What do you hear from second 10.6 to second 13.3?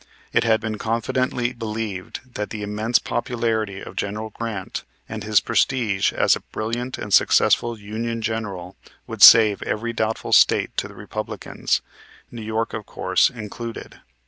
to the Republicans, New York, of course,